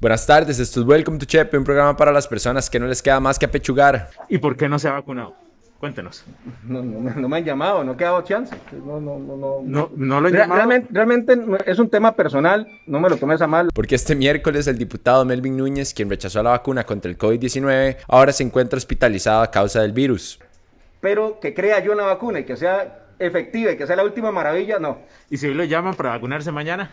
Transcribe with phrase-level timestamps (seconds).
[0.00, 3.02] Buenas tardes, esto es Welcome to Chepe, un programa para las personas que no les
[3.02, 4.10] queda más que apechugar.
[4.28, 5.34] ¿Y por qué no se ha vacunado?
[5.80, 6.24] Cuéntenos.
[6.64, 8.54] No, no, me- no me han llamado, no he quedado chance.
[8.84, 9.60] No, no, no, no.
[9.64, 10.56] No, no lo he Re- llamado.
[10.58, 13.70] realmente, realmente es un tema personal, no me lo tomes a mal.
[13.74, 18.32] Porque este miércoles el diputado Melvin Núñez, quien rechazó la vacuna contra el COVID-19, ahora
[18.32, 20.38] se encuentra hospitalizado a causa del virus.
[21.00, 24.30] Pero que crea yo una vacuna y que sea efectiva y que sea la última
[24.32, 24.98] maravilla, no.
[25.30, 26.90] ¿Y si hoy lo llaman para vacunarse mañana?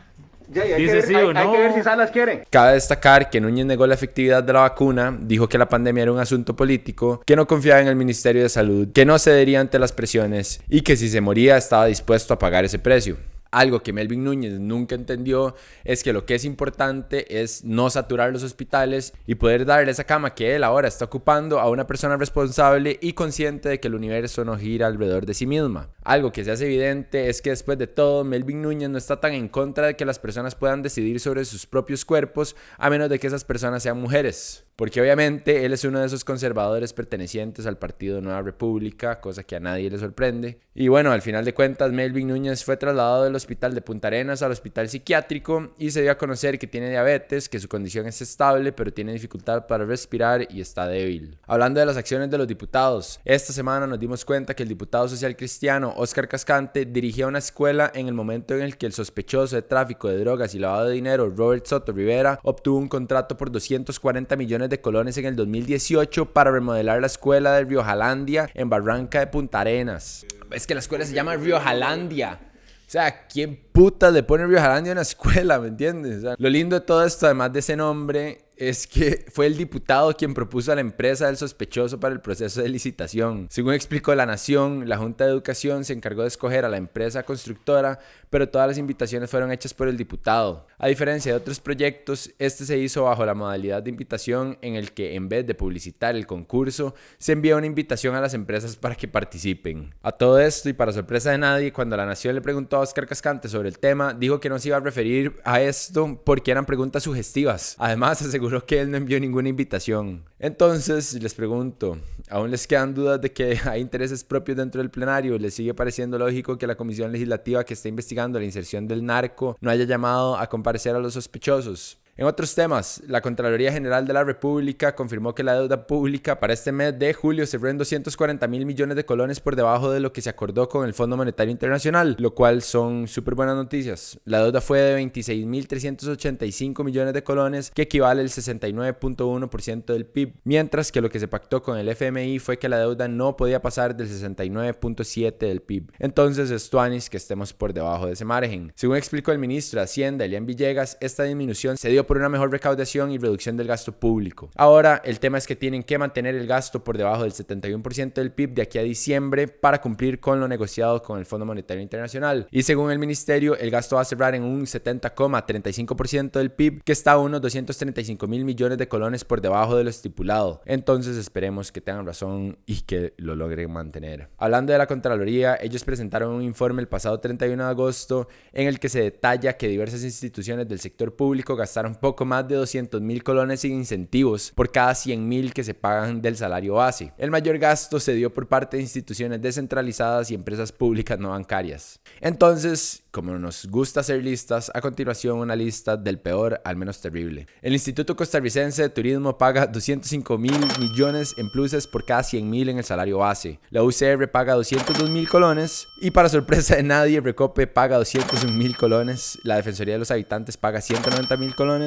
[0.51, 1.51] Ya, y hay, Dice que ver, sí hay- o hay no.
[1.51, 2.43] que ver si Salas quiere.
[2.49, 6.11] Cabe destacar que Núñez negó la efectividad de la vacuna, dijo que la pandemia era
[6.11, 9.79] un asunto político, que no confiaba en el Ministerio de Salud, que no cedería ante
[9.79, 13.17] las presiones y que si se moría estaba dispuesto a pagar ese precio.
[13.51, 18.33] Algo que Melvin Núñez nunca entendió es que lo que es importante es no saturar
[18.33, 22.17] los hospitales y poder darle esa cama que él ahora está ocupando a una persona
[22.17, 25.89] responsable y consciente de que el universo no gira alrededor de sí misma.
[26.03, 29.33] Algo que se hace evidente es que después de todo, Melvin Núñez no está tan
[29.33, 33.19] en contra de que las personas puedan decidir sobre sus propios cuerpos a menos de
[33.19, 34.64] que esas personas sean mujeres.
[34.75, 39.55] Porque obviamente él es uno de esos conservadores pertenecientes al Partido Nueva República, cosa que
[39.55, 40.59] a nadie le sorprende.
[40.73, 44.41] Y bueno, al final de cuentas, Melvin Núñez fue trasladado del hospital de Punta Arenas
[44.41, 48.21] al hospital psiquiátrico y se dio a conocer que tiene diabetes, que su condición es
[48.21, 51.37] estable, pero tiene dificultad para respirar y está débil.
[51.47, 55.07] Hablando de las acciones de los diputados, esta semana nos dimos cuenta que el diputado
[55.07, 59.55] social cristiano Oscar Cascante dirigía una escuela en el momento en el que el sospechoso
[59.55, 63.49] de tráfico de drogas y lavado de dinero, Robert Soto Rivera, obtuvo un contrato por
[63.49, 69.19] 240 millones de colones en el 2018 para remodelar la escuela de Riojalandia en Barranca
[69.19, 70.25] de Punta Arenas.
[70.51, 72.39] Es que la escuela se llama Riojalandia.
[72.87, 75.59] O sea, ¿quién puta le pone Riojalandia a una escuela?
[75.59, 76.23] ¿Me entiendes?
[76.37, 80.33] Lo lindo de todo esto, además de ese nombre, es que fue el diputado quien
[80.33, 83.47] propuso a la empresa del sospechoso para el proceso de licitación.
[83.49, 87.23] Según explicó La Nación, la Junta de Educación se encargó de escoger a la empresa
[87.23, 90.67] constructora, pero todas las invitaciones fueron hechas por el diputado.
[90.77, 94.91] A diferencia de otros proyectos, este se hizo bajo la modalidad de invitación en el
[94.91, 98.95] que en vez de publicitar el concurso, se envía una invitación a las empresas para
[98.95, 99.93] que participen.
[100.01, 103.07] A todo esto y para sorpresa de nadie, cuando La Nación le preguntó a Oscar
[103.07, 106.65] Cascante sobre el tema, dijo que no se iba a referir a esto porque eran
[106.65, 107.75] preguntas sugestivas.
[107.79, 110.23] Además, aseguró que él no envió ninguna invitación.
[110.39, 111.97] Entonces, les pregunto,
[112.29, 115.37] ¿aún les quedan dudas de que hay intereses propios dentro del plenario?
[115.37, 119.57] ¿Les sigue pareciendo lógico que la comisión legislativa que está investigando la inserción del narco
[119.61, 121.97] no haya llamado a comparecer a los sospechosos?
[122.17, 126.53] En otros temas, la Contraloría General de la República confirmó que la deuda pública para
[126.53, 130.13] este mes de julio cerró en 240 mil millones de colones por debajo de lo
[130.13, 134.17] que se acordó con el Fondo Monetario Internacional, lo cual son súper buenas noticias.
[134.23, 140.05] La deuda fue de 26 mil 385 millones de colones, que equivale al 69.1% del
[140.05, 143.35] PIB, mientras que lo que se pactó con el FMI fue que la deuda no
[143.35, 145.91] podía pasar del 69.7% del PIB.
[145.99, 148.71] Entonces, es que estemos por debajo de ese margen.
[148.75, 152.51] Según explicó el ministro de Hacienda, Elian Villegas, esta disminución se dio por una mejor
[152.51, 154.49] recaudación y reducción del gasto público.
[154.55, 158.31] Ahora, el tema es que tienen que mantener el gasto por debajo del 71% del
[158.31, 162.47] PIB de aquí a diciembre para cumplir con lo negociado con el Fondo Monetario Internacional.
[162.51, 166.91] Y según el ministerio, el gasto va a cerrar en un 70,35% del PIB, que
[166.91, 170.61] está a unos 235 mil millones de colones por debajo de lo estipulado.
[170.65, 174.29] Entonces, esperemos que tengan razón y que lo logren mantener.
[174.37, 178.79] Hablando de la Contraloría, ellos presentaron un informe el pasado 31 de agosto en el
[178.79, 183.23] que se detalla que diversas instituciones del sector público gastaron poco más de 200 mil
[183.23, 187.13] colones en incentivos por cada 100 mil que se pagan del salario base.
[187.17, 191.99] El mayor gasto se dio por parte de instituciones descentralizadas y empresas públicas no bancarias.
[192.21, 197.47] Entonces, como nos gusta hacer listas, a continuación una lista del peor al menos terrible.
[197.61, 202.69] El Instituto Costarricense de Turismo paga 205 mil millones en pluses por cada 100 mil
[202.69, 203.59] en el salario base.
[203.69, 208.75] La UCR paga 202 mil colones y para sorpresa de nadie, Recope paga 201 mil
[208.75, 209.39] colones.
[209.43, 211.84] La Defensoría de los Habitantes paga 190 mil colones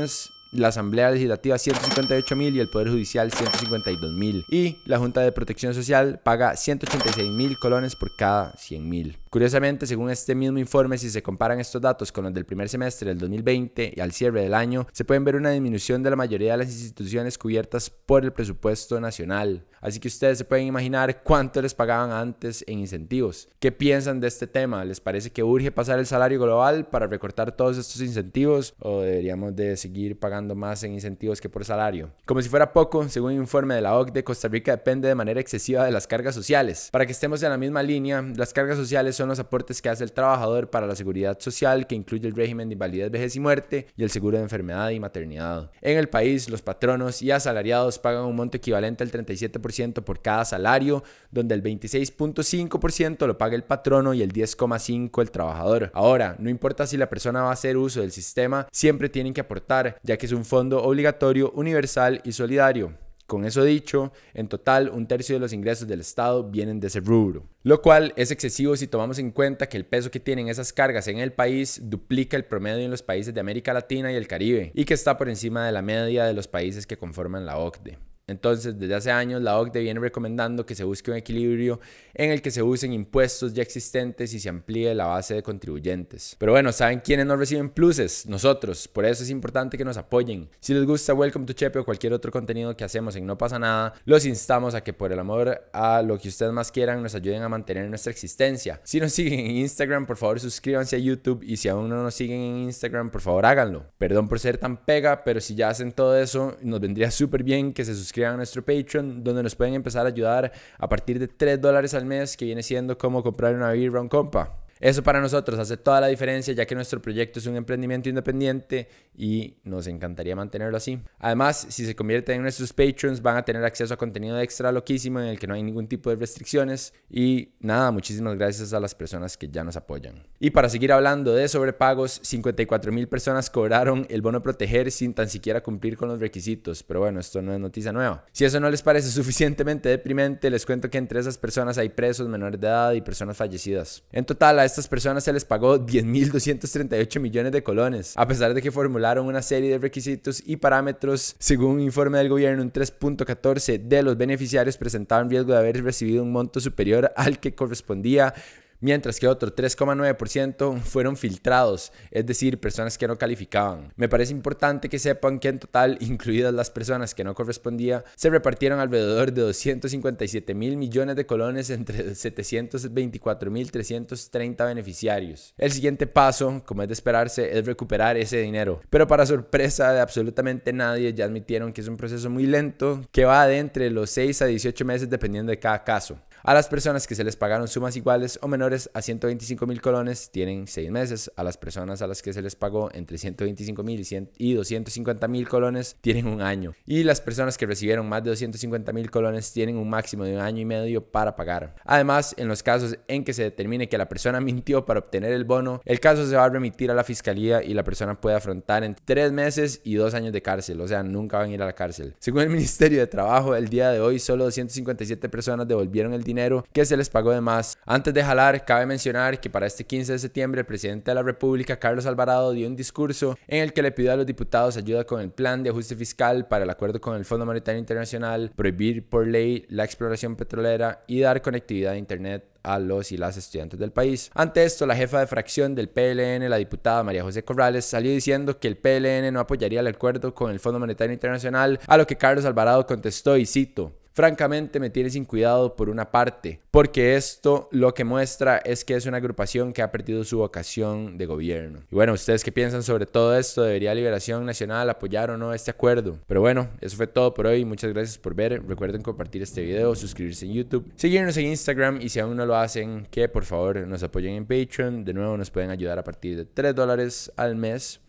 [0.53, 4.45] la Asamblea Legislativa 158 mil y el Poder Judicial 152 mil.
[4.49, 9.19] Y la Junta de Protección Social paga 186 mil colones por cada 100 mil.
[9.31, 13.11] Curiosamente, según este mismo informe, si se comparan estos datos con los del primer semestre
[13.11, 16.53] del 2020 y al cierre del año, se pueden ver una disminución de la mayoría
[16.53, 19.67] de las instituciones cubiertas por el presupuesto nacional.
[19.81, 23.49] Así que ustedes se pueden imaginar cuánto les pagaban antes en incentivos.
[23.61, 24.85] ¿Qué piensan de este tema?
[24.85, 29.55] ¿Les parece que urge pasar el salario global para recortar todos estos incentivos o deberíamos
[29.55, 32.11] de seguir pagando más en incentivos que por salario?
[32.27, 35.41] Como si fuera poco, según un informe de la OCDE, Costa Rica depende de manera
[35.41, 36.89] excesiva de las cargas sociales.
[36.91, 40.05] Para que estemos en la misma línea, las cargas sociales son los aportes que hace
[40.05, 43.87] el trabajador para la seguridad social, que incluye el régimen de invalidez, vejez y muerte
[43.97, 45.71] y el seguro de enfermedad y maternidad.
[45.83, 50.45] En el país, los patronos y asalariados pagan un monto equivalente al 37% por cada
[50.45, 55.91] salario, donde el 26.5% lo paga el patrono y el 10.5% el trabajador.
[55.93, 59.41] Ahora, no importa si la persona va a hacer uso del sistema, siempre tienen que
[59.41, 63.08] aportar, ya que es un fondo obligatorio, universal y solidario.
[63.29, 67.01] Con eso dicho, en total un tercio de los ingresos del Estado vienen de ese
[67.01, 70.73] rubro, lo cual es excesivo si tomamos en cuenta que el peso que tienen esas
[70.73, 74.29] cargas en el país duplica el promedio en los países de América Latina y el
[74.29, 77.59] Caribe, y que está por encima de la media de los países que conforman la
[77.59, 77.99] OCDE.
[78.29, 81.81] Entonces, desde hace años, la OCDE viene recomendando que se busque un equilibrio
[82.15, 86.37] en el que se usen impuestos ya existentes y se amplíe la base de contribuyentes.
[86.39, 88.27] Pero bueno, ¿saben quiénes no reciben pluses?
[88.27, 88.87] Nosotros.
[88.87, 90.51] Por eso es importante que nos apoyen.
[90.61, 93.59] Si les gusta Welcome to Chepe o cualquier otro contenido que hacemos en No pasa
[93.59, 97.15] nada, los instamos a que por el amor a lo que ustedes más quieran nos
[97.15, 98.81] ayuden a mantener nuestra existencia.
[98.85, 102.15] Si nos siguen en Instagram, por favor suscríbanse a YouTube y si aún no nos
[102.15, 103.87] siguen en Instagram, por favor háganlo.
[103.97, 107.73] Perdón por ser tan pega, pero si ya hacen todo eso, nos vendría súper bien
[107.73, 111.29] que se suscriban a nuestro Patreon, donde nos pueden empezar a ayudar a partir de
[111.29, 114.68] 3 dólares al mes, que viene siendo como comprar una birra a compa.
[114.81, 118.89] Eso para nosotros hace toda la diferencia ya que nuestro proyecto es un emprendimiento independiente
[119.17, 121.01] y nos encantaría mantenerlo así.
[121.19, 125.21] Además, si se convierten en nuestros patrons van a tener acceso a contenido extra loquísimo
[125.21, 128.95] en el que no hay ningún tipo de restricciones y nada, muchísimas gracias a las
[128.95, 130.23] personas que ya nos apoyan.
[130.39, 135.29] Y para seguir hablando de sobrepagos, 54 mil personas cobraron el bono proteger sin tan
[135.29, 138.25] siquiera cumplir con los requisitos, pero bueno, esto no es noticia nueva.
[138.33, 142.29] Si eso no les parece suficientemente deprimente, les cuento que entre esas personas hay presos
[142.29, 144.03] menores de edad y personas fallecidas.
[144.13, 148.71] En total, estas personas se les pagó 10.238 millones de colones, a pesar de que
[148.71, 151.35] formularon una serie de requisitos y parámetros.
[151.39, 156.23] Según un informe del gobierno, un 3.14 de los beneficiarios presentaban riesgo de haber recibido
[156.23, 158.35] un monto superior al que correspondía
[158.81, 163.93] mientras que otro 3,9% fueron filtrados, es decir, personas que no calificaban.
[163.97, 168.31] Me parece importante que sepan que en total, incluidas las personas que no correspondía, se
[168.31, 175.55] repartieron alrededor de 257 mil millones de colones entre 724 mil 330 beneficiarios.
[175.57, 180.01] El siguiente paso, como es de esperarse, es recuperar ese dinero, pero para sorpresa de
[180.01, 184.11] absolutamente nadie, ya admitieron que es un proceso muy lento que va de entre los
[184.11, 186.19] 6 a 18 meses dependiendo de cada caso.
[186.49, 190.31] A las personas que se les pagaron sumas iguales o menores a 125 mil colones
[190.31, 191.31] tienen 6 meses.
[191.37, 194.03] A las personas a las que se les pagó entre 125 mil
[194.39, 196.73] y 250 mil colones tienen un año.
[196.87, 200.41] Y las personas que recibieron más de 250 mil colones tienen un máximo de un
[200.41, 201.75] año y medio para pagar.
[201.85, 205.45] Además, en los casos en que se determine que la persona mintió para obtener el
[205.45, 208.85] bono, el caso se va a remitir a la fiscalía y la persona puede afrontar
[208.85, 210.81] en 3 meses y 2 años de cárcel.
[210.81, 212.15] O sea, nunca van a ir a la cárcel.
[212.21, 216.25] Según el Ministerio de Trabajo, el día de hoy solo 257 personas devolvieron el
[216.73, 217.77] que se les pagó de más.
[217.85, 221.23] Antes de jalar, cabe mencionar que para este 15 de septiembre el presidente de la
[221.23, 225.05] República, Carlos Alvarado, dio un discurso en el que le pidió a los diputados ayuda
[225.05, 229.09] con el plan de ajuste fiscal para el acuerdo con el Fondo Monetario Internacional, prohibir
[229.09, 233.79] por ley la exploración petrolera y dar conectividad a Internet a los y las estudiantes
[233.79, 234.31] del país.
[234.35, 238.59] Ante esto, la jefa de fracción del PLN, la diputada María José Corrales, salió diciendo
[238.59, 242.17] que el PLN no apoyaría el acuerdo con el Fondo Monetario Internacional, a lo que
[242.17, 247.69] Carlos Alvarado contestó y cito, francamente me tiene sin cuidado por una parte, porque esto
[247.71, 251.85] lo que muestra es que es una agrupación que ha perdido su vocación de gobierno.
[251.89, 253.63] Y bueno, ¿ustedes qué piensan sobre todo esto?
[253.63, 256.19] ¿Debería Liberación Nacional apoyar o no este acuerdo?
[256.27, 257.65] Pero bueno, eso fue todo por hoy.
[257.65, 258.61] Muchas gracias por ver.
[258.67, 262.57] Recuerden compartir este video, suscribirse en YouTube, seguirnos en Instagram y si aún no lo
[262.57, 265.05] hacen, que por favor nos apoyen en Patreon.
[265.05, 268.01] De nuevo, nos pueden ayudar a partir de 3 dólares al mes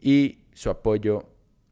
[0.00, 1.22] y su apoyo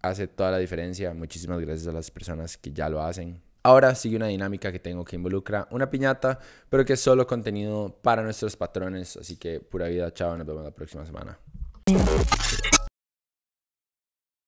[0.01, 1.13] hace toda la diferencia.
[1.13, 3.43] Muchísimas gracias a las personas que ya lo hacen.
[3.67, 7.99] Ahora sigue una dinámica que tengo que involucra una piñata, pero que es solo contenido
[8.03, 9.17] para nuestros patrones.
[9.17, 11.39] Así que pura vida, chao, nos vemos la próxima semana.